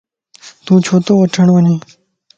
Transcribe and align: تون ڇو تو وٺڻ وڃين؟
تون 0.65 0.77
ڇو 0.85 0.95
تو 1.05 1.13
وٺڻ 1.21 1.47
وڃين؟ 1.53 1.77